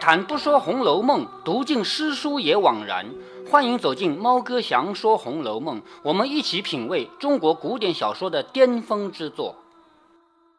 [0.00, 3.06] 谈不说《红楼梦》，读尽诗书也枉然。
[3.50, 9.56] 欢迎走进猫哥祥说《红楼梦》，我们一起品味中国古典小说的巅峰之作。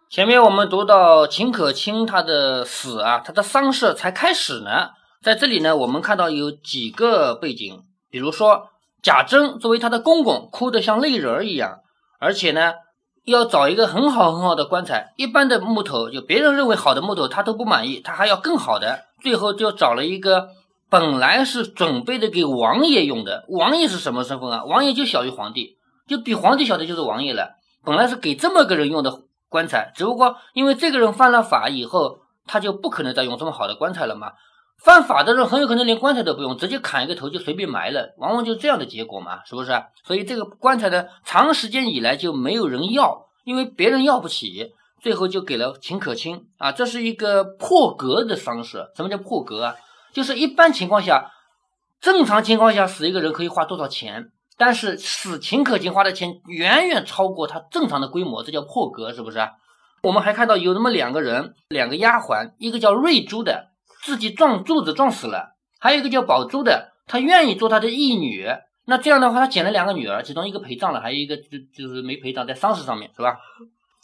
[0.09, 4.89] 前面我们读到秦可卿她的死啊，她的丧事才开始呢。
[5.21, 8.69] 在这里呢，我们看到有几个背景，比如说
[9.01, 11.79] 贾珍作为他的公公，哭得像泪人儿一样，
[12.19, 12.73] 而且呢。
[13.25, 19.05] 要找一个很好很好的棺材，一般的木头就别人认为好的木头，他都不满意，他还要更好的。
[19.21, 20.49] 最后就找了一个
[20.89, 24.63] 本来是准备的给王爷用的，王爷是什么身份啊？
[24.65, 27.55] 王爷就小于皇帝，就比皇帝小的就是王爷了。
[27.83, 34.31] 本来是给这么个人用的棺材，只不过因为这个人犯了法以后，他就不可能再用这么好的棺材了嘛。
[34.83, 39.71] 犯法的人很有可能连棺材都不用，直接砍一个头就随便埋了，往往就这样的结果嘛，是不是？
[40.05, 46.71] 所以这个棺材呢，长时间以来就没有人要，因为别人要不起，最后就给了秦可卿啊。
[46.71, 48.85] 这是一个破格的丧事。
[48.95, 49.75] 什么叫破格啊？
[50.13, 51.29] 就是一般情况下，
[51.99, 59.39] 正常情况下死一个人可以花多少钱，但是死秦可卿花的钱远远超过他正常的规模，这叫破格，是不是？
[60.03, 63.68] 我们还看到有那么两个人，两个丫鬟，一个叫瑞珠的。
[64.01, 68.47] 自己撞柱子撞死了，还有一个叫宝珠的，他愿意做他的义女。
[68.85, 73.37] 那这样的话，他捡了两个女儿，其中一个陪葬了，还有一个就就是没陪葬，在丧事上面是吧？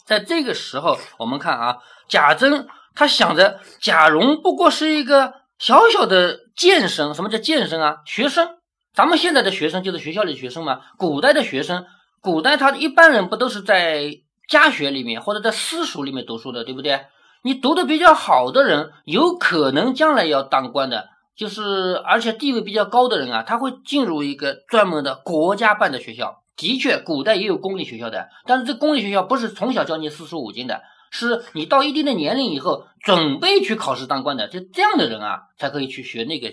[0.04, 7.96] 在这个时候，我们看啊，贾珍他想着贾蓉不过是一个小小的剑生，什么叫剑生啊？
[8.06, 8.48] 学生，
[8.94, 10.80] 咱们现在的学生就是学校里学生嘛。
[10.96, 11.84] 古代的学生，
[12.20, 14.04] 古代他一般人不都是在
[14.48, 17.06] 家学里面或者在私塾里面读书的，对不对？
[17.46, 26.42] 你读的比较好的人，有可能将来要当官的，就是而且地位比较高的人啊，他会进入一个专门的国家办的学校。
[26.56, 30.82] 的确，古代也有公立学校的，但是这公立学校不是从小教你四书五经的，
[31.12, 36.50] 是你到一定的年龄以后，准备去考试当官的，就这样的人啊，才可以去学那个。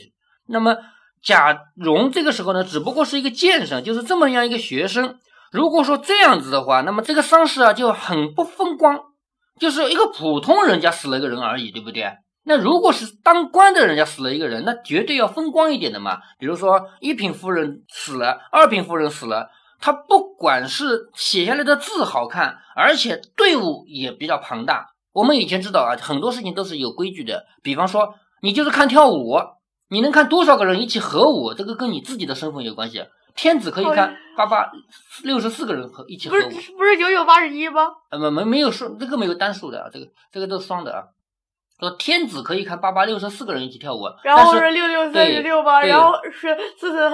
[0.47, 0.77] 那么
[1.23, 5.17] 贾蓉这个时候呢，只不过是一个剑生，就是这么样一个学生。
[5.51, 8.99] 如果说这样子的话，那么这个丧事啊就很不风光。
[9.59, 12.11] 就是一个普通人家死了一个人而已，对不对？
[12.45, 16.17] 那如果是当官的人家死了一个人，那绝对要风光一点的嘛。
[16.37, 19.49] 比如说一品夫人死了，二品夫人死了，
[19.79, 24.87] 他不管是写下来的字好看，而且队伍也比较庞大。
[25.13, 27.45] 我们以前知道啊，很多事情都是有规矩的。
[27.61, 29.37] 比方说，你就是看跳舞，
[29.89, 33.05] 你能看多少个人一起合舞，这个跟你自己的身份有关系。
[33.35, 34.71] 天子可以看八八
[35.23, 37.87] 六十四个人和一起合舞，不是不是九九八十一吗？
[38.11, 41.03] 呃，没没没有数，这个没有单数的啊，这个这个都是双的啊。
[41.79, 47.09] 说天子可以看八八六十四个人一起跳舞，然后是六六三十六吧，然后是四四。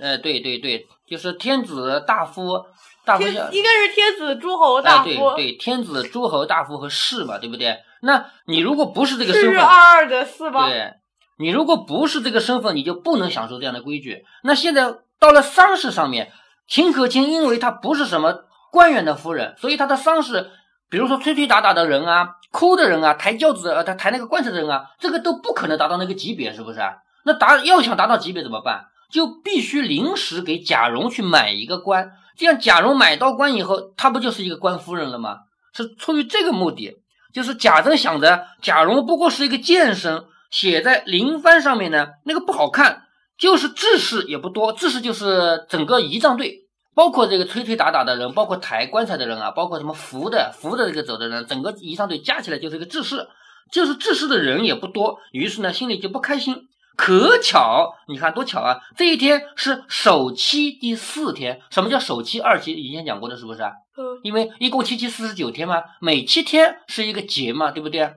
[0.00, 2.64] 呃，对对对，就是天子大夫
[3.04, 7.76] 大夫应该是天子诸侯大夫，对对，天子诸侯大夫和士嘛，对不对？
[8.02, 10.68] 那你如果不是这个身份，是二二的四吧？
[10.68, 10.92] 对，
[11.38, 14.24] 你如果不是这个身份，你就不能享受这样的规矩。
[14.42, 14.94] 那现在。
[15.24, 16.30] 到了丧事上面，
[16.68, 20.50] 秦可卿因为她不是什么官员的夫人，所以她的丧事，
[20.90, 26.80] 比如说吹吹打打的人啊，哭的人啊，抬轿子呃，他抬那个棺材的人啊，这个都不可能达到那个级别，是不是？
[27.24, 28.84] 那达要想达到级别怎么办？
[29.10, 35.38] 就必须临时给贾蓉去买一个官，这样贾蓉买到官以后，她不就是一个官夫人了吗？
[35.72, 36.98] 是出于这个目的，
[37.32, 43.03] 就是贾珍想着贾蓉不过是一个贱身，写在灵幡上面呢，那个不好看。
[43.38, 53.26] 就是志士也不多，志士就是整个仪仗队，包括这个吹吹打打的人，包括抬棺材的人啊，包括什么扶的扶的这个走的人，整个仪仗队加起来就是一个志士，
[53.72, 56.68] 就是志士的人也不多，于是呢心里就不开心。
[56.96, 58.78] 可巧，你看多巧啊！
[58.96, 62.38] 这一天是首期第四天，什么叫首期？
[62.38, 63.72] 二期以前讲过的是不是啊？
[63.96, 68.12] 嗯，因为一共七七四十九天嘛，每七天是一个节嘛，对不对？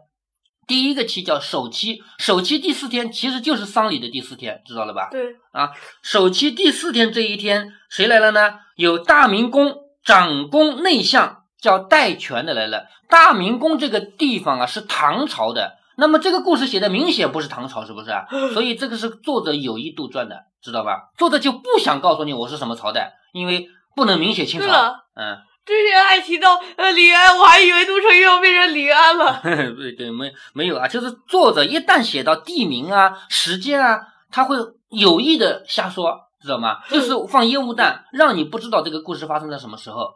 [0.67, 5.07] 第一个期叫首期，首期第四天其实就是丧礼的第四天，知道了吧？
[5.09, 5.71] 对啊，
[6.03, 8.55] 首期第四天这一天谁来了呢？
[8.75, 12.87] 有大明宫长宫内相叫戴权的来了。
[13.09, 18.11] 大明宫这个地方啊是唐朝的，那么这个故事写的明显不是唐朝，是不是？
[18.53, 21.11] 所以这个是作者有意杜撰的，知道吧？
[21.17, 24.67] 作者就不想告诉你我是什么朝代，因为不能明写清朝。
[25.15, 25.37] 嗯。
[25.67, 29.41] 之前还提到呃李安，我还以为杜成要变成李安了。
[29.43, 33.99] 对对，没没有啊，就是作者一旦写到地名啊、时间啊，
[34.31, 34.55] 他会
[34.89, 36.77] 有意的瞎说，知道吗？
[36.89, 40.07] 就是放烟雾弹，让你不知道这个故事发生在什么时候。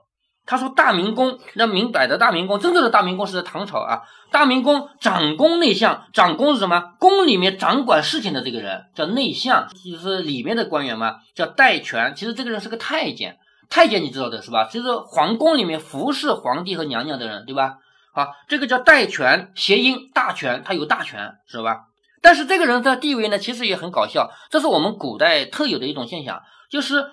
[0.44, 4.01] 他说大明宫，那明摆的大明宫，真正的大明宫是在唐朝啊。
[4.31, 6.81] 大明宫长宫内相，长宫是什么？
[7.00, 12.13] 宫里面掌管事情的这个人叫内相，就是里面的官员嘛，叫戴权。
[12.15, 13.38] 其实这个人是个太监。
[13.72, 14.66] 太监你知道的是吧？
[14.66, 17.78] 就是皇宫里面服侍皇帝和娘娘的人，对吧？
[18.14, 21.86] 好，这个叫代权，谐音大权，他有大权，知道吧？
[22.22, 27.06] 但是这个人的地位呢，其实也很搞笑，这是我们古代特有的一种现象，就是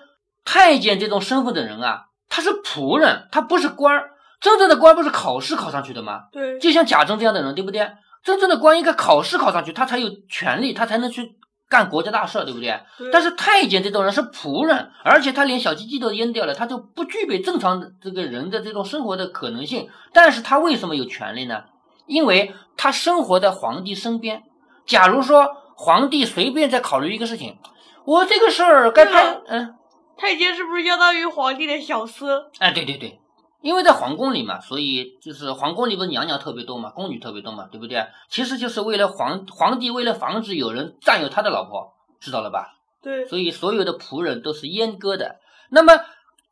[0.43, 4.11] 太监这种身份的人啊，他是仆人，他不是官儿。
[4.41, 6.23] 真正的官不是考试考上去的吗？
[6.31, 7.89] 对，就像贾政这样的人，对不对？
[8.21, 11.35] 真正的官应该考试考上去，他才有权利，他才能去
[11.69, 12.79] 干国家大事，对不对？
[12.97, 19.87] 对但是太监这种人是仆人，而且他连小鸡鸡都阉掉了，他就不具备正常的这个人的这种生活的可能性。
[20.11, 21.63] 但是他为什么有权利呢？
[22.07, 24.43] 因为他生活在皇帝身边。
[24.87, 27.59] 假如说皇帝随便在考虑一个事情，
[28.03, 29.75] 我这个事儿该派对了，嗯，
[30.17, 32.45] 太监是不是相当于皇帝的小厮？
[32.57, 33.19] 哎，对对对，
[33.61, 38.07] 因为在皇宫里嘛，所以就是皇宫里不是娘娘特别多嘛，宫女特别多嘛，对不对？
[38.29, 42.75] 其实就是为了皇皇帝为了防止有人占有他的老婆，知道了吧？
[43.01, 45.39] 对，所以所有的仆人都是阉割的。
[45.69, 45.99] 那么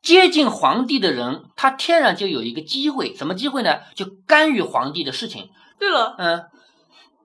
[0.00, 3.80] 接近皇帝的人，他天然就有一个机会，什么机会呢？
[3.94, 5.50] 就干预皇帝的事情。
[5.78, 6.46] 对了，嗯，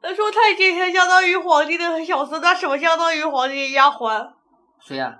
[0.01, 4.31] 那说太监相当于皇帝的小厮，那什么相当于皇帝的丫鬟？
[4.85, 5.19] 谁呀、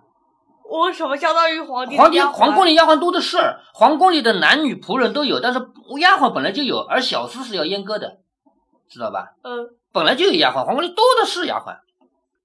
[0.69, 2.19] 我什么相当于皇帝皇帝？
[2.19, 3.37] 皇宫里丫鬟多的是，
[3.73, 5.59] 皇宫里的男女仆人都有，但是
[5.99, 8.17] 丫鬟本来就有，而小厮是要阉割的，
[8.89, 9.33] 知道吧？
[9.43, 11.77] 嗯，本来就有丫鬟，皇宫里多的是丫鬟。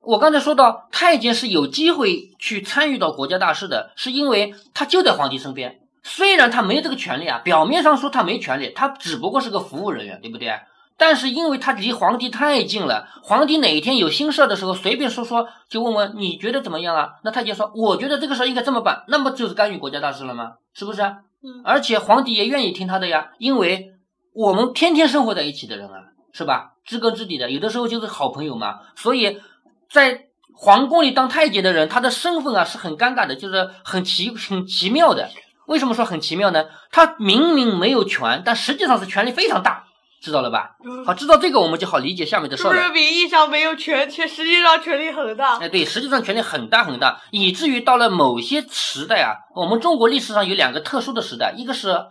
[0.01, 5.81] 我刚才说到，太监是有机会去参与到国家大事的，是因为他就在皇帝身边。
[6.03, 10.49] 虽然他没有这个权利啊，表面上说他没权利，他只不过是个服务人员，对不对？
[10.99, 17.11] 但是因为他离皇帝太近了，皇帝哪一天有心事儿的时候，随便说说就问问你觉得怎么样啊？
[17.25, 20.55] 那太监说我觉得这个事儿应该这么办，那么就是干预国家大事了吗？
[20.75, 21.01] 是不是？
[21.41, 23.93] 嗯而且皇帝也愿意听他的呀，因为
[24.35, 25.95] 我们天天生活在一起的人啊，
[26.33, 26.73] 是吧？
[26.85, 28.81] 知根知底的，有的时候就是好朋友嘛。
[28.97, 29.41] 所以
[29.89, 35.31] 在皇宫里当太监的人，他的身份啊是很尴尬的，就是很奇很奇妙的。
[35.67, 36.65] 为什么说很奇妙呢？
[36.91, 39.85] 他明明没有权，但实际上是权力非常大，
[40.21, 40.71] 知道了吧？
[40.85, 43.01] 嗯好，知道这个我们就好理解下面的事儿了是不是。
[43.01, 45.59] 名义上没有权，却实际上权力很大？
[45.59, 52.07] 哎，对，实际上权力很大很大，以至于到了某些时代啊，我们中国历史上有两个特殊的时代，一个是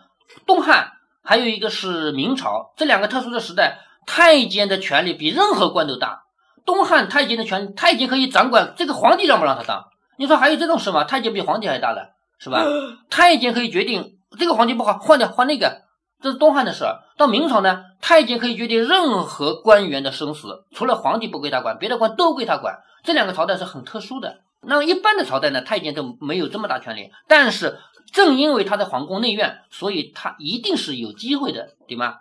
[0.45, 0.91] 东汉，
[1.23, 2.73] 还有一个是明朝。
[2.77, 6.23] 这两个特殊的时代，太监的权力比任何官都大。
[6.65, 9.85] 东汉太监的权，太监可以掌管这个皇帝让不让他当？
[10.17, 11.03] 你说还有这种事吗？
[11.03, 12.63] 太监比皇帝还大了，是吧？
[13.09, 15.81] 太监可以决定这个皇帝不好，换掉换那个，
[16.21, 16.99] 这是东汉的事儿。
[17.17, 22.77] 到明朝呢，太监可以决定任何官员的生死，除了皇帝不归他管，别的官都归他管。
[23.03, 24.41] 这两个朝代是很特殊的。
[24.61, 27.79] 那么一般的朝代呢，太监都没有这么大权力，但是
[28.13, 32.15] 正因为他在皇宫内院，所以他一定是有机会的，对吗？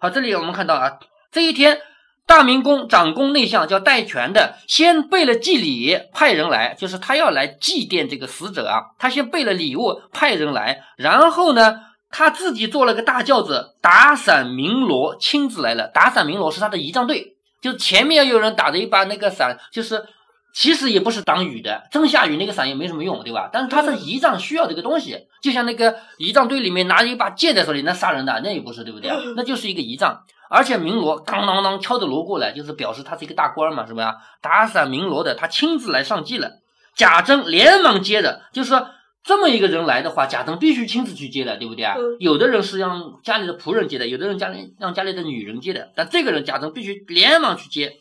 [0.00, 0.98] 好，这里我们看到啊，
[1.30, 1.80] 这一天。
[2.26, 8.82] 大明宫长宫内相叫戴权的，先备了祭礼，派人来，就是他要来祭奠这个死者啊。
[9.00, 11.80] 他先备了礼物，派人来，然后呢，
[12.10, 15.88] 他自己坐了个大轿子，打伞鸣锣，亲自来了。
[15.88, 20.04] 打伞鸣锣是他的仪仗队，就前面要有人打着一把那个伞，就是
[20.52, 23.48] 其实也不是挡雨的，真下雨那个伞也没什么用，对吧？
[23.52, 29.10] 但是他是仪仗需要这个东西，就像那个仪仗队里面拿着一把剑在手里，那杀人的那也不是，对不对？
[29.36, 30.24] 那就是一个仪仗。
[30.48, 34.16] 而且鸣锣当当当敲着锣过来，就是表示他是一个大官嘛，是吧？
[34.42, 36.50] 打伞鸣锣的，他亲自来上祭了。
[36.96, 38.88] 贾珍连忙接着，就是说
[39.22, 41.94] 这么一个人来的话，贾政必须亲自去接的，对不对啊？
[41.96, 47.98] 嗯有的人是让家里的仆人接的，有的人家里让家里的女人接的，但这个人贾政必须连忙去接，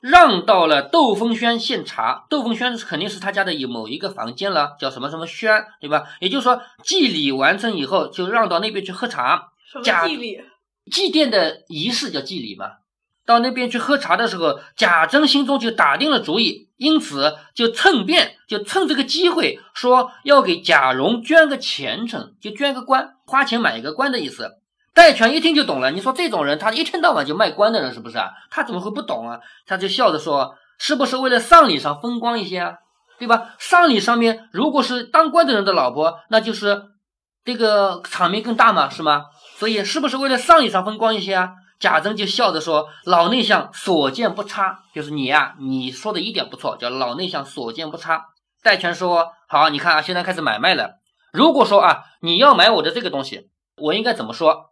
[0.00, 2.26] 让到了窦风轩献茶。
[2.28, 6.04] 窦风轩肯定是他家的有某一个房间了，叫什么什么轩，对吧？
[6.20, 9.48] 也就是说祭礼完成以后，就让到那边去喝茶。
[9.72, 10.40] 什么假祭礼？
[10.92, 12.66] 祭奠的仪式叫祭礼嘛。
[13.26, 24.52] 到那边去喝茶的时候，贾珍心中就打定了主意，因此就趁便，就趁这个机会说要给贾蓉捐个前程，就捐个官，花钱买一个官的意思。
[24.94, 28.30] 戴权一听就懂了，你说这种人，他一天到晚就卖官的人，是不是啊？
[28.50, 29.40] 他怎么会不懂啊？
[29.66, 32.74] 他就笑着说：“是不是为了丧礼上风光一些啊？
[33.18, 33.54] 对吧？
[33.58, 36.82] 丧礼上面如果是当官的人的老婆，那就是
[37.44, 39.24] 这个场面更大嘛，是吗？
[39.58, 48.26] 所以是不是为了丧礼上风光一些啊？”贾珍就笑着说：“老内向所见不差，就是你呀、你说的一点不错，叫老内向所见不差。”
[48.62, 50.94] 戴荃说：“好，你看啊，现在开始买卖了。
[51.32, 54.70] 如果说啊，你要买我的这个东西，我应该怎么说？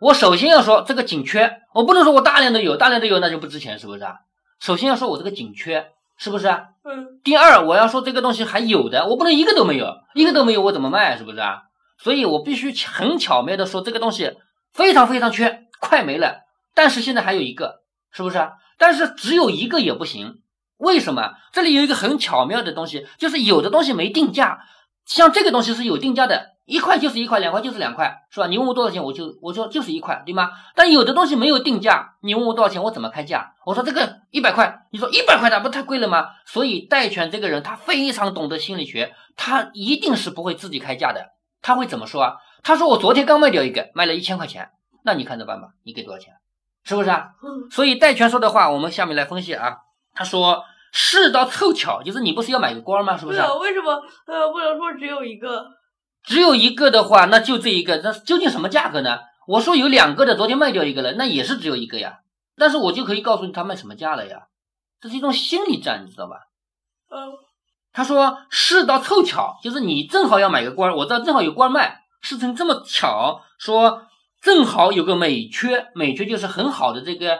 [0.00, 4.16] 我首先要说这个紧缺，我不能说我大量的有，大量的有那就不值钱，是不是啊？
[4.60, 6.64] 首先要说我这个紧缺，是不是啊？
[6.84, 11.62] 嗯，第二，我要说这个东西还有的，我不能一个都没有，一个都没有我怎么卖，是不是啊？
[11.98, 14.36] 所以我必须很巧妙的说这个东西
[14.72, 16.46] 非常非常缺，快没了。
[16.74, 18.38] 但是现在还有一个，是不是？
[18.78, 20.40] 但是只有一个也不行，
[20.78, 21.34] 为什么？
[21.52, 24.64] 这里有一个很巧妙的东西，就是有的东西没定价，
[25.04, 28.46] 像这个东西是有定价的，一块就是一块，两块就是两块，是吧？
[28.46, 30.50] 你问我多少钱，我就我说就是一块，对吗？
[30.74, 33.54] 但有的东西没有定价，你问我多少钱，我怎么开价？
[33.64, 36.30] 我说这个一百块，你说一百块那不太贵了吗？
[36.44, 41.34] 所以戴权这个人他非常懂得心理学，他一定是不会自己开价的。
[41.62, 42.34] 他会怎么说啊？
[42.62, 44.70] 他说我昨天刚卖掉一个，卖了一千块钱，
[45.04, 46.34] 那你看着办吧，你给多少钱？
[46.82, 47.30] 是不是啊？
[47.70, 49.78] 所以戴权说的话，我们下面来分析啊。
[50.14, 53.16] 他说事到凑巧，就是你不是要买个官吗？
[53.16, 53.40] 是不是？
[53.60, 53.92] 为什么
[54.26, 55.64] 呃不能说只有一个？
[56.22, 59.18] 只有一个的话，那就这一个，那究竟什么价格呢？
[59.46, 62.20] 我说有两个的，昨天卖掉一个了，那也是只有一个呀。
[62.56, 64.46] 但是我就可以告诉你他卖什么价了呀。
[65.00, 66.36] 这是一种心理战，你知道吧？
[67.10, 67.32] 嗯。
[67.92, 74.02] 他说事到凑巧，就是你正好要买个官，我知道正好有官卖，事情这么巧，说
[74.44, 77.38] 正好有个美缺，美缺就是很好的这个。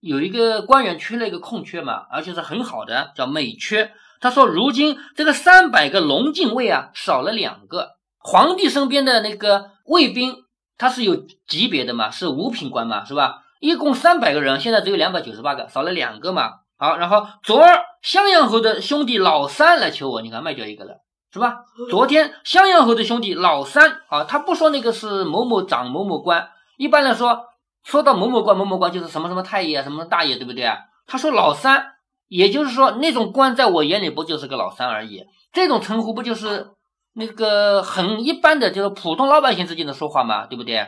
[0.00, 3.92] 有一个官员缺了一个空缺嘛，而且是很好的，叫美缺。
[4.18, 7.90] 他说，如今这个三百个龙禁卫啊，少了两个。
[8.18, 10.34] 皇帝身边的那个卫兵，
[10.76, 11.16] 他是有
[11.46, 13.42] 级别的嘛，是五品官嘛，是吧？
[13.60, 16.50] 一共三百个人，现在只有两百九十八个，少了两个嘛。
[16.76, 20.96] 好，然后昨儿襄阳侯的兄弟老三来求我，你看卖掉一个了，
[21.32, 21.58] 是吧？
[21.90, 27.46] 昨天襄阳侯的兄弟老三啊，他不说那个是某某长某某官，一般来说。
[27.82, 30.76] 说到某某官某某官就是什么什么太爷什么大爷对不对啊？
[31.06, 31.82] 他说老三，
[32.28, 35.24] 也就是说那种官在我眼里不就是个老三而已？
[35.50, 36.72] 这种称呼不就是
[37.14, 40.44] 那个很一般的，就是普通老百姓之间的说话嘛？
[40.44, 40.86] 对不对？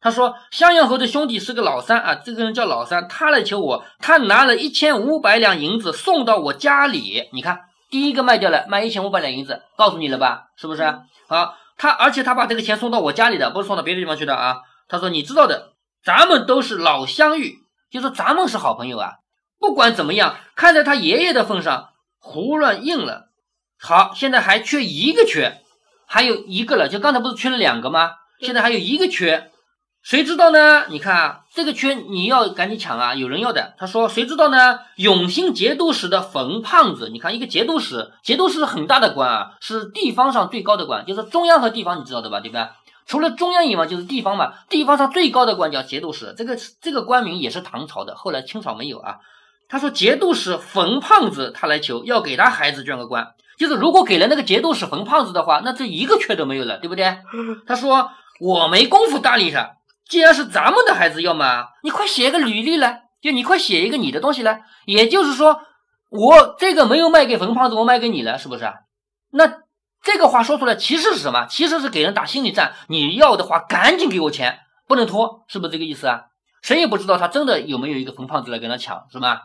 [0.00, 7.28] 他说襄阳侯的兄弟是个老三啊，这个人叫老三，他来求我，他拿了一千五百两银子送到我家里。
[7.32, 7.60] 你看
[7.92, 10.46] 第一个卖掉了，卖一千五百两银子，告诉你了吧？
[10.56, 10.82] 是不是？
[11.28, 14.62] 好，他而且他把这个钱送到我家里的，不是送到别的地方去的啊。
[14.88, 15.68] 他说你知道的。
[16.04, 17.58] 咱们都是老相遇，
[17.88, 19.12] 就说咱们是好朋友啊。
[19.60, 23.26] 不管怎么样，看在他爷爷的份上，胡乱应了。
[23.78, 25.62] 好，现在还缺一个缺，
[26.08, 26.88] 还有一个了。
[26.88, 28.14] 就刚才不是缺了两个吗？
[28.40, 29.51] 现在还有一个缺，
[30.02, 30.86] 谁知道呢？
[30.88, 33.74] 你看啊，这个缺你要赶紧抢啊，有人要的。
[33.78, 34.80] 他说谁知道呢？
[34.96, 42.40] 永兴节度使的冯胖子，你看一个节度使，节度使是很大的官啊，是地方上最高的官，就是中央和地方，你知道的吧？
[42.40, 42.66] 对不对？
[43.06, 44.52] 除了中央以外，就是地方嘛。
[44.68, 49.18] 地方上最高的官叫节度使，这个这个官名也是唐朝的，后来清朝没有啊。
[49.68, 57.18] 他说节度使冯胖子他来求，要给他孩子捐个官，就是如果给了那个节度使冯胖子的话，那这一个缺都没有了，对不对？
[57.66, 59.76] 他说我没工夫搭理他，
[60.12, 64.60] 既然是咱们的孩子要嘛，你快写个履历来，就你快写一个你的东西来。
[64.84, 65.62] 也就是说，
[66.10, 68.70] 我这个没有卖给冯胖子，我卖给你了，是不是？
[69.30, 69.62] 那。
[70.04, 71.46] 这个话说出来，其实是什么？
[71.48, 72.74] 其实是给人打心理战。
[72.88, 76.22] 你要的话，赶紧给我钱，不能拖，是不是这个意思啊？
[76.60, 79.42] 谁也不知道他真的有没有一个冯胖子来跟他抢，是吧？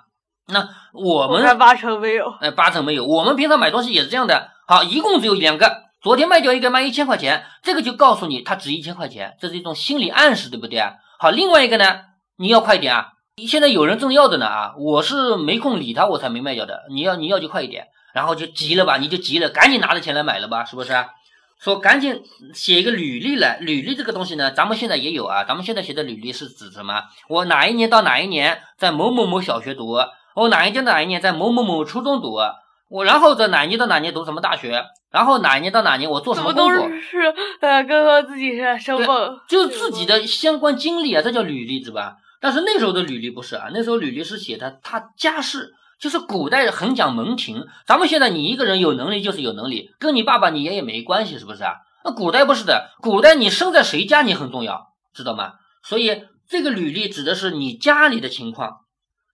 [0.47, 3.05] 那我们八成没有，哎，八成没有。
[3.05, 4.49] 我们平常买东西也是这样的。
[4.67, 10.81] 好，一共只有两个，昨天卖掉一个，卖一千块钱，这个就告诉你它值一千块钱，这是一种心理暗示，对不对？
[11.19, 12.01] 好，另外一个呢，
[12.37, 13.13] 你要快一点啊！
[13.47, 16.83] 现在有人正要着呢啊，我是没空理他，我才没卖掉的。
[16.91, 17.87] 你要你要就快一点。
[18.13, 20.91] 然后就急了吧，你就急了，赶紧拿着钱来买了吧，是不是？
[21.59, 22.23] 说赶紧
[22.53, 25.43] 写一个履历来，履历这个东西呢，咱们现在也有啊。
[25.43, 27.03] 咱们现在写的履历是指什么？
[27.27, 29.97] 我哪一年到哪一年在某某某小学读，
[30.35, 32.37] 我哪一年到哪一年在某某某初中读，
[32.89, 36.89] 我然后在哪一年到哪年读什么大学，然后哪一年到哪年我做什么工作？
[36.99, 42.15] 是呃，刚刚自己是身份，就自己的相关经历啊，这叫履历，是吧？
[42.39, 45.73] 但是那时候的履历不是啊，那时候履历是写的他家世。
[45.99, 51.73] 就是古代很讲门庭，咱们现在你一个人有能力就是有能力，跟你爸爸你爷爷没关系，是不是啊？
[52.05, 55.53] 那古代不是的，古代你生在谁家你很重要，知道吗？
[55.81, 58.81] 所以这个履历指的是你家里的情况。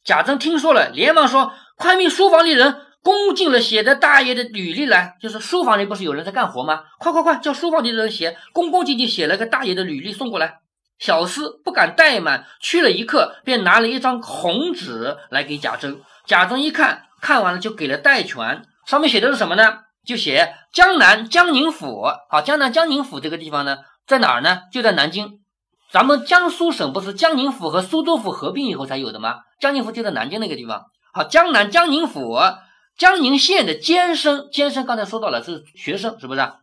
[0.06, 6.84] 贾珍听说了，连忙说：“快命书房里人恭敬了写的大爷的履历来。”就是书房里不是有人在干活吗？
[6.98, 10.60] 快快快，叫书房里的人写，恭恭敬敬写了个大爷的履历送过来。
[11.00, 16.00] 小厮不敢怠慢，去了一刻，便拿了一张红纸来给贾珍。
[16.26, 19.80] 贾珍一看，看完了就给了戴权，上面写的是什么呢？
[20.06, 22.06] 就写江南江宁府。
[22.30, 24.62] 好，江南江宁府这个地方呢，在哪儿呢？
[24.72, 25.40] 就在南京。
[25.92, 29.42] 咱们江苏省不是江宁府和苏州府合并以后才有的吗？
[29.60, 30.86] 江宁府就在南京那个地方。
[31.14, 32.40] 好，江南江宁府，
[32.98, 36.54] 江宁县的监生，监生刚才说到了是学生，是不是？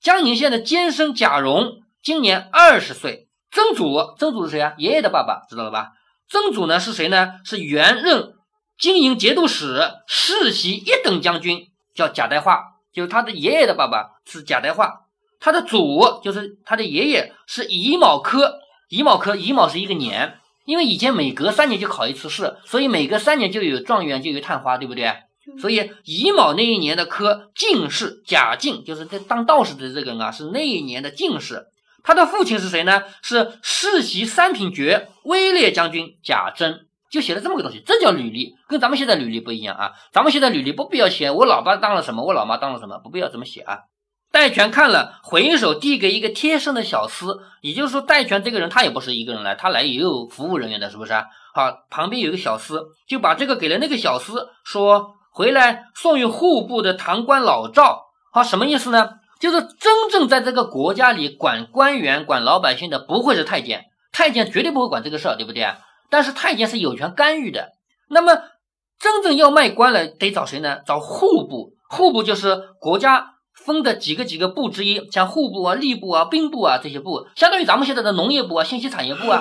[0.00, 3.28] 江宁县的监生贾蓉今年二十岁。
[3.50, 4.74] 曾祖，曾祖是谁啊？
[4.76, 5.92] 爷爷的爸爸，知道了吧？
[6.28, 7.40] 曾祖呢是谁呢？
[7.44, 8.34] 是原任。
[8.78, 12.60] 经营节度使世袭一等将军叫贾代化，
[12.92, 15.06] 就是他的爷爷的爸爸是贾代化，
[15.40, 25.12] 他的祖就是他的爷爷是乙卯科，乙卯科乙卯是一个年，因为以前每隔三年就考一次试，所以每隔三年就有状元就有探花，对不对？
[25.60, 31.66] 所以乙卯那一年的科进士贾进，就是这当道士的这个人啊，是那一年的进士。
[32.04, 33.02] 他的父亲是谁呢？
[33.22, 39.90] 是世袭三品爵威烈将军贾珍，就写了这么个东西，这叫履历，跟咱们现在履历不一样啊。
[40.12, 43.78] 咱们现在履历不必要写我老爸当了什么，我老妈当了什么，不必要这么写啊。
[44.30, 51.24] 戴权看了，回手递给一个贴身的小厮，也就是说，戴权这个人他也不是一个人来，他来也有服务人员的，是不是啊？
[51.54, 52.78] 好，旁边有一个小厮，
[53.08, 58.06] 就把这个给了那个小厮，说回来送与户部的堂官老赵。
[58.32, 59.10] 好，什么意思呢？
[59.38, 65.64] 就是真正在这个国家里管官员、管老百姓的，不会是太监，太监绝对不会管这个事儿，对不对？
[66.10, 67.68] 但是太监是有权干预的。
[68.10, 68.36] 那么
[68.98, 70.78] 真正要卖官了，得找谁呢？
[70.84, 79.40] 找户部，户部就是国家分的几个几个部之一，像户部啊、吏部啊、兵部啊这些部，相当于咱们现在的农业部啊、信息产业部啊，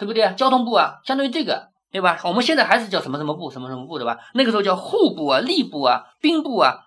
[0.00, 0.32] 对不对？
[0.38, 2.18] 交通部啊，相当于这个，对吧？
[2.24, 4.18] 我们现在还是叫什么什么部、什么什么部，对吧？
[4.34, 6.80] 那个时候叫户部啊、吏部啊、兵部啊。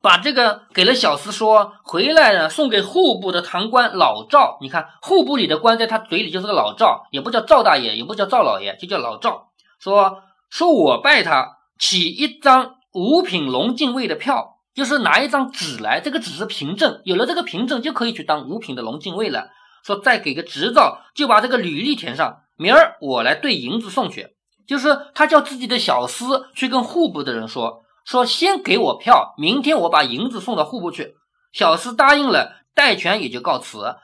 [0.00, 4.58] 把这个给了小厮，说回来呢，送给户部的堂官老赵。
[4.60, 9.50] 你看户部里的官，在他嘴里就是个老赵，也不叫赵大爷，也不叫赵老爷，就叫老赵。
[9.80, 19.48] 说说我拜他，起一张五品龙禁卫的票，就是拿一张纸来，这个纸是凭证，有了这个凭证就可以去当五品的龙禁卫了。
[19.84, 24.36] 说再给个执照，就把这个履历填上，明儿我来兑银子送去。
[24.68, 27.82] 就是他叫自己的小厮去跟户部的人说。
[28.04, 31.16] 说先给我票，明天我把银子送到户部去。
[31.52, 33.96] 小厮答应了，戴权也就告辞。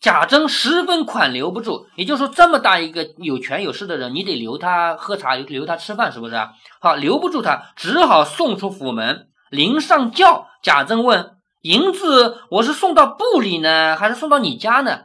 [0.00, 6.52] 贾珍十分款留不住，也就是说，这么大一个有权有势的人，你得留他喝茶，留他吃饭，是不是啊？
[6.80, 9.28] 好，留不住他，只好送出府门。
[9.50, 15.00] 临上轿，贾珍问：“银子我是送到部里呢，还是送到你家呢？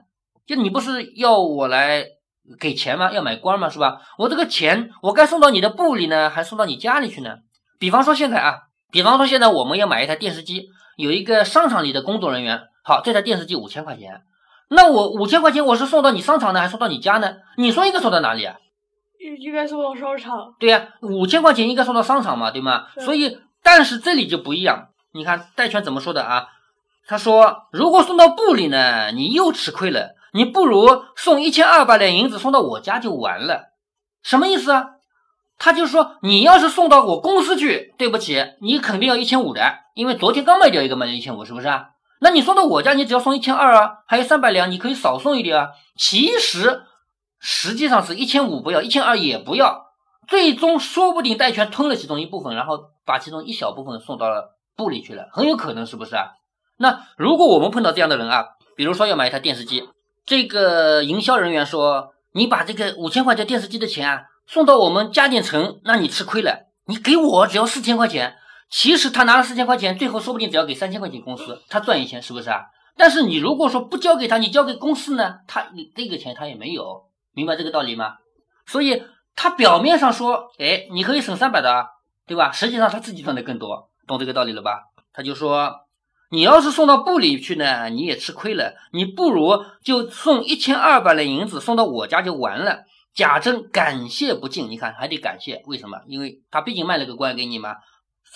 [0.47, 2.05] 就你不是要我来
[2.59, 3.11] 给钱吗？
[3.11, 3.69] 要买官吗？
[3.69, 4.01] 是吧？
[4.17, 7.35] 我这个钱，我该送到你的部里呢，还送到你家里去呢？”
[7.79, 8.59] 比方说现在啊，
[8.91, 10.67] 比方说现在我们要买一台电视机，
[10.97, 14.21] 有一个商场里的工作人员，好，这台电视机五千块钱，
[14.69, 17.33] 那我五千块钱我是送到你商场呢，还是送到你家呢？
[17.57, 18.55] 你说应该送到哪里啊？
[19.19, 20.53] 应应该送到商场。
[20.59, 22.85] 对呀，五千块钱应该送到商场嘛，对吗？
[22.99, 24.89] 所以，但是这里就不一样。
[25.13, 26.47] 你看戴权怎么说的啊？
[27.07, 33.71] 他说，如果送到部里呢，你又吃亏了，你不如送一千二百两银子送到我家就完了。
[34.21, 34.87] 什么意思啊？
[35.57, 39.61] 他就说：“你要是送到我公司去，对不起，你肯定要一千五的，
[39.93, 41.91] 因为昨天刚卖掉一个卖了一千五，是不是啊？
[42.19, 45.69] 那你送到我家，你只要送一千二啊，还有三百两，你可以少送一点啊。
[45.95, 46.81] 其实
[47.39, 49.85] 实际上是一千五不要，一千二也不要，
[50.27, 56.31] 最终说不定戴权吞了其中一部分，然后把其中一小部分送到了部里去了，很有可能是不是啊？
[56.77, 59.87] 那如果我们碰到这样的人啊，比如说要买一台电视机，
[60.25, 66.67] 这个营销人员说，你把这个五千块钱电视机的钱啊。”送到我们家电城，那你吃亏了。
[66.85, 68.35] 你给我只要四千块钱，
[68.69, 72.65] 其实他拿了四千块钱，最后说不定只要给三千块钱公司，他赚一千，是不是啊？
[72.95, 78.17] 但是你如果说不交给他，你交给公司呢，他你这个钱他也没有，明白这个道理吗？
[78.67, 79.01] 所以
[79.35, 81.87] 他表面上说，哎，你可以省三百的，
[82.27, 82.51] 对吧？
[82.51, 84.83] 实际上他自己赚的更多，懂这个道理了吧？
[85.11, 85.73] 他就说，
[86.31, 92.83] 你要是送到部里去呢，你也吃亏了，你不如就送一千二百两银子送到我家就完了。
[93.13, 95.99] 贾珍感谢不尽，你看还得感谢，为什么？
[96.07, 97.75] 因为他毕竟卖了个官给你嘛。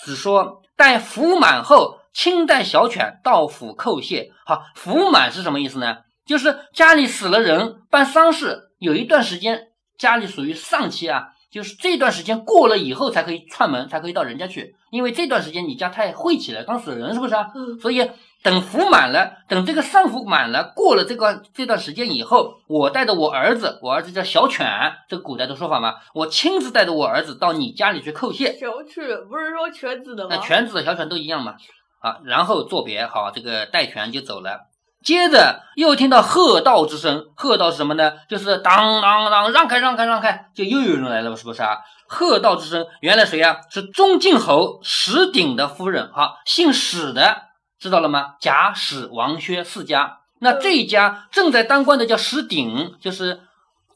[0.04, 4.30] 只说待服满后，亲带小犬到府叩谢。
[4.46, 5.98] 好，服满是什么意思呢？
[6.24, 17.46] 就是家里死了人，办丧事，有一段时间家里属于丧期啊，就是这段时间过了以后才可以串门，才可以到人家去，因为这段时间你家太晦气了，刚死人是不是啊？
[17.54, 18.10] 嗯，所以。
[18.42, 24.66] 等福满了，等这个丧福满了，过了这个这段时间以后，我带着我儿子，我儿子叫小犬，
[25.10, 28.56] 这个古代的说法嘛，我亲自带着我儿子到你家里去叩谢。
[28.56, 30.34] 小犬不是说犬子的吗？
[30.34, 31.56] 那犬子、小犬都一样嘛。
[32.00, 34.69] 啊，然后作别，好，这个戴权就走了。
[35.02, 38.12] 接着又听到喝道之声，喝道是什么呢？
[38.28, 41.78] 就是当当当，让开让开让开，就又有人来了，是不是啊？
[42.06, 43.58] 喝道之声，原来谁啊？
[43.70, 47.50] 是中靖侯史鼎的夫人，哈，姓史的。
[47.78, 48.34] 知道了吗？
[48.40, 53.40] 贾史王薛四家，那这一家正在当官的叫史鼎，就是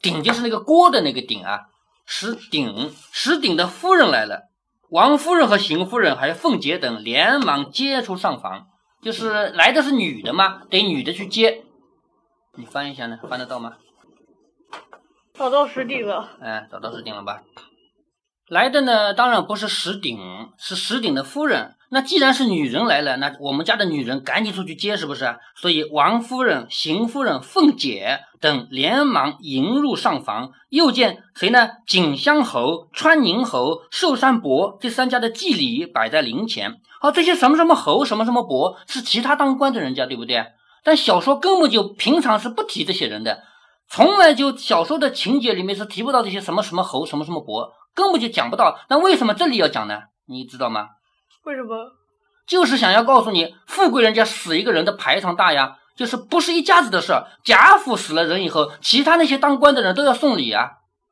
[0.00, 1.60] 鼎就是那个锅的那个鼎啊。
[2.06, 4.44] 史鼎，史鼎的夫人来了，
[4.88, 8.68] 王夫人和邢夫人还有凤姐等连忙接出上房，
[9.04, 11.62] 就是来的是女的嘛，得女的去接。
[12.56, 13.76] 你翻一下呢，翻得到吗？
[15.34, 16.38] 找到石鼎了。
[16.40, 17.42] 哎，找到石鼎了吧？
[18.48, 20.18] 来的呢，当然不是石鼎，
[20.56, 21.76] 是石鼎的夫人。
[21.94, 25.38] 那既然是女人来了，那我们家的女人赶紧出去接，是不是？
[25.54, 31.70] 所以王夫人、邢夫人、凤姐等连忙迎入上房，又见谁呢？
[31.86, 36.80] 锦香侯、川宁侯、寿山伯这三家的祭礼摆在灵前。
[37.00, 40.44] 好，这些什么什么侯、什么什么伯是其他当官的人家，对不对？
[40.82, 43.44] 但小说根本就平常是不提这些人的，
[43.88, 47.72] 从来就小说的情节里面是提不到这些什么什么侯、什么什么伯。
[47.94, 50.00] 根本就讲不到，那为什么这里要讲呢？
[50.26, 50.88] 你知道吗？
[51.44, 51.92] 为什么？
[52.46, 57.26] 就是想要告诉你，富贵人家死一个人的排场大呀，就是不是一家子的事儿。
[57.44, 60.70] 贾府死了人以后，其他那些当官的人都要送礼啊。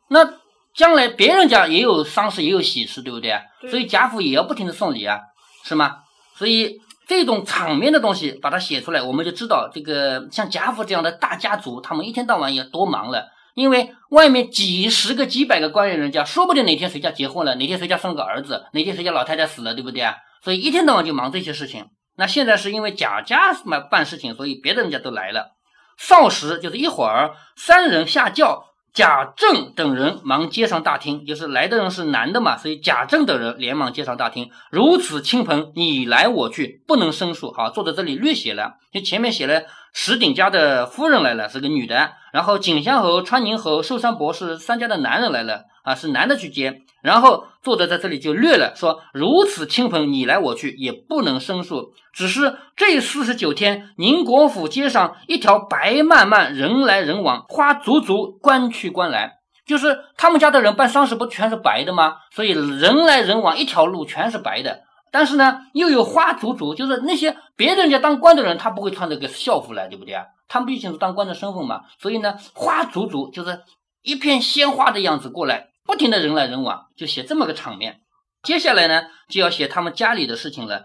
[0.09, 0.35] 那
[0.75, 3.38] 将来别人家也有丧事，也有喜事，对不对？
[3.71, 5.21] 所以贾府也要不停的送礼啊，
[5.64, 5.97] 是吗？
[6.35, 13.29] 所以这种场面的东西把它写出来，我们就知道这个像贾府这样的大家族，他们一天到晚也多忙了。
[13.55, 20.17] 因为外面几十个、几百个官员人家，说不定哪天谁家结婚了，哪天谁家生个儿子，哪天谁家老太太死了，对不对啊？
[20.43, 21.87] 所以一天到晚就忙这些事情。
[22.17, 25.53] 那现在是因为贾家嘛办事情，所以别的人家都来了。
[25.97, 28.65] 少时就是一会儿，三人下轿。
[28.94, 34.50] 贾政等人忙接上大厅，就是来的人是男的嘛，所以贾政等人连忙接上大厅。
[34.70, 37.52] 如此亲朋，你来我去，不能生疏。
[37.52, 39.62] 好，坐在这里略写了，就前面写了
[39.94, 45.64] 石鼎家的夫人来了，是个女的，然后景香侯、川宁侯、寿山伯是三家的男人来了。
[45.83, 51.93] 啊，是男的去接，然后作者在这里就略了，说如此亲朋你来我去，也不能申诉。
[52.12, 59.33] 只是这四十九天，宁国府街上一条白漫漫，人来人往，花足足，官去官来，
[59.67, 62.19] 就是他们家的人办丧事不全是白的吗？
[62.31, 64.83] 所以人来人往，一条路全是白的。
[65.11, 70.25] 但是呢，又有花足足，就是那些别人家当官的人，他不会穿这个校服来，对不对啊？
[70.49, 73.61] 他们毕竟是当官的身份嘛，所以呢，花足足就是
[74.03, 75.71] 一片鲜花的样子过来。
[75.85, 78.01] 不停的人来人往，就写这么个场面。
[78.42, 80.85] 接下来呢，就要写他们家里的事情了。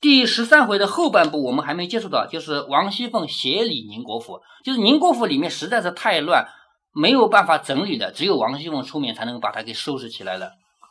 [0.00, 4.40] 第十三回的后半部我们还没接触到，就是王熙凤协理宁国府。
[4.64, 6.46] 就是宁国府里面实在是太乱，
[6.92, 10.50] 没有办法整理的，只有王熙凤出面才能把它给收拾起来了。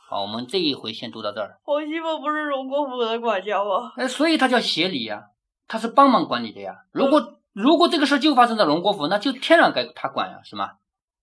[0.09, 1.59] 好，我们这一回先读到这儿。
[1.65, 3.91] 王熙凤不是荣国府的管家吗？
[3.97, 5.23] 哎，所以他叫协理呀，
[5.67, 6.75] 他是帮忙管理的呀。
[6.91, 10.71] 如果如果这个事就发生在荣国府，那就天然该他管呀，是吗？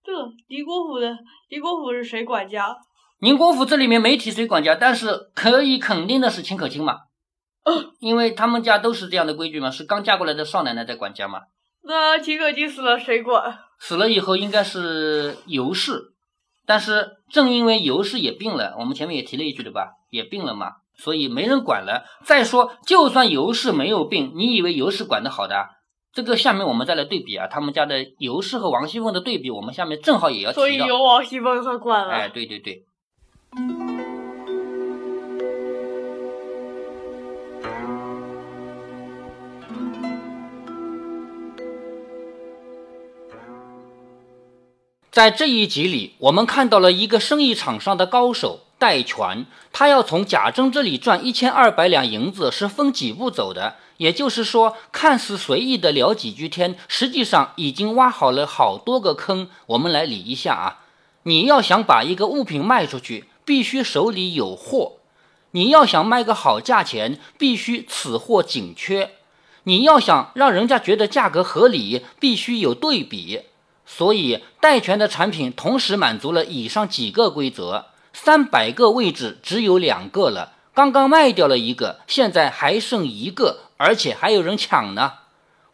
[0.05, 0.13] 这
[0.49, 1.17] 宁国府的
[1.49, 2.77] 宁国府是谁管家？
[3.21, 7.03] 宁国府这里面没提谁管家，但是可以肯定的是秦可卿嘛，
[8.01, 11.43] 因为他们家都是这样的规矩嘛，是刚嫁过来的少奶奶在管家嘛。
[11.85, 13.59] 那秦可卿死了谁管？
[13.79, 16.13] 死了以后应该是尤氏，
[16.67, 19.93] 但是正因为尤氏也病了，我们前面也提了一句对吧？
[20.11, 22.05] 也病了嘛，所以没人管了。
[22.25, 25.69] 再说，就算尤氏没有病，你以为尤氏管得好的？
[26.15, 30.61] 这个下面我们再来对比啊，他们家的尤氏和王熙凤的对比，我们下面正好也要提到。
[30.61, 32.13] 所以有王熙凤和管了。
[32.13, 32.85] 哎，对对对。
[45.11, 53.77] 在这一集里，我们看到了一个生意场上的高手戴荃，他要从贾政这里赚一千二百两银子，是分几步走的。
[54.03, 59.49] 也就是说，看似随意的聊几句天，实际上已经挖好了好多个坑。
[59.67, 60.81] 我们来理一下啊！
[61.23, 64.99] 你要想把一个物品卖出去，必须手里有货；
[65.53, 69.11] 你要想卖个好价钱，必须此货紧缺；
[69.63, 73.43] 你要想让人家觉得价格合理，必须有对比。
[73.87, 80.55] 所以，代权的产品同时满足了以上几个规则，三百个位置只有两个了。
[80.75, 85.13] 刚刚卖掉了一个，现在还剩一个，而且还有人抢呢。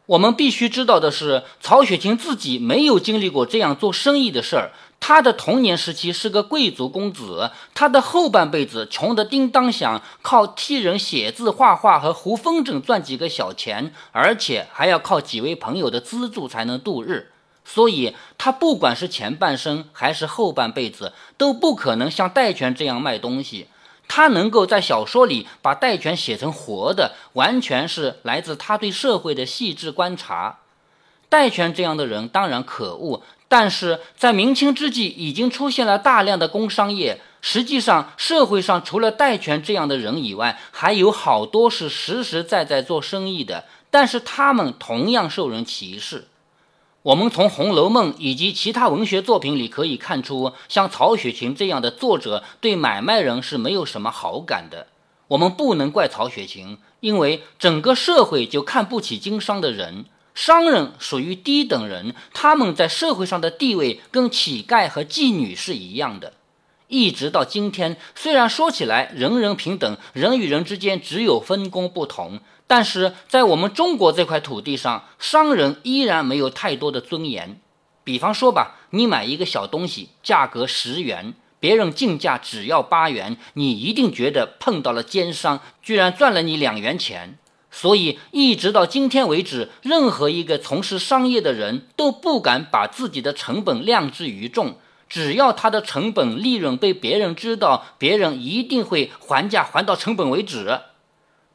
[0.06, 4.72] 我们必须知道的是，曹雪芹自己没有经历过这样做生意的事儿。
[4.98, 17.30] 他的童年时期是个贵族公子，他的后半辈子穷得叮当响，靠替人写字、画画和糊风筝赚几个小钱，而且还要靠几位朋友的资助才能度日。
[17.64, 23.68] 所以，他不管是前半生还是后半辈子，都不可能像戴荃这样卖东西。
[24.08, 30.58] 他能够在小说里把戴荃写成活的，完全是来自他对社会的细致观察。
[31.28, 37.20] 戴荃这样的人当然可恶，但是在明清之际已经出现了大量的工商业。
[37.40, 46.26] 实际上，社会上除了戴荃这样的人以外，还有好多是实实在在做生意的，但是他们同样受人歧视。
[47.02, 54.88] 我们从《红楼梦》以及其他文学作品里可以看出，像曹雪芹这样的作者对买卖人是没有什么好感的。
[55.28, 66.32] 我们不能怪曹雪芹，因为整个社会就看不起经商的人，商人属于低等人，他们在社会上的地位跟乞丐和妓女是一样的。
[66.88, 77.58] 一直到今天，虽然说起来人人平等，人与人之间只有分工不同，但是在我们中国这块土地上，商人依然没有太多的尊严。
[78.04, 87.38] 比方说吧，你买一个小东西，价格十元，别人进价只要八元，你一定觉得碰到了奸商，居然赚了你两元钱。
[87.70, 94.76] 所以，一直到今天为止，任何一个从事商业的人都不敢把自己的成本量之于众。
[95.08, 100.80] 只要他的成本利润被别人知道，别人一定会还价还到成本为止。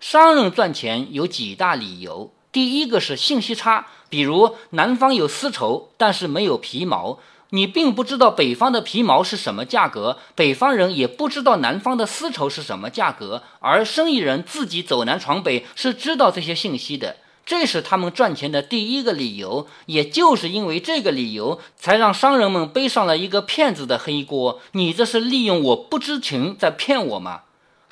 [0.05, 7.19] 商人赚钱有几大理由，第一个是信息差，比如南方有丝绸，但是没有皮毛，
[7.51, 17.15] 你并不知道北方的皮毛是什么价格，北方人也不知道南方的丝绸是什么价格，而生意人自己走南闯北是知道这些信息的。
[17.45, 24.59] 这是他们赚钱的第一个理由，也就是因为这个理由，才让商人们背上了一个骗子的黑锅。
[24.73, 27.43] 你这是利用我不知情在骗我吗？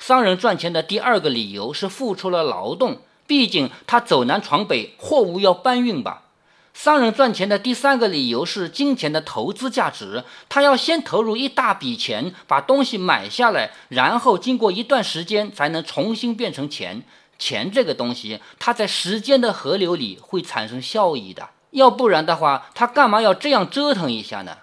[0.04, 6.24] 商人赚钱的第二个理由是付出了劳动，毕竟他走南闯北，货物要搬运吧。
[6.74, 17.04] 商人赚钱的第三个理由是金钱的投资价值，他要先投入一大笔钱把东西买下来，然后经过一段时间才能重新变成钱。
[17.38, 24.58] 钱这个东西，它在时间的河流里会产生效益的，要不然的话，他干嘛要这样折腾一下呢？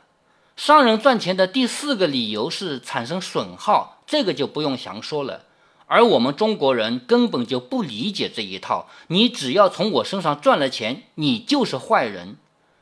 [0.57, 5.43] 商人赚钱的第四个理由是产生损耗，这个就不用详说了。
[5.85, 12.37] 而我们中国人根本就不理解这一套，你只要从我身上赚了钱，你就是坏人。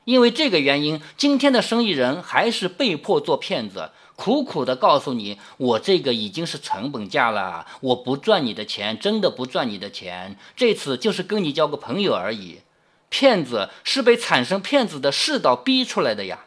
[0.05, 3.91] 因为这个原因，今天的生意人还是被迫做骗子。
[4.15, 10.37] 苦苦的告诉你，我这个已经是成本价了，我不赚你的钱，真的不赚你的钱。
[10.55, 12.61] 这次就是跟你交个朋友而已。
[13.09, 16.46] 骗子是被产生骗子的世道逼出来的呀。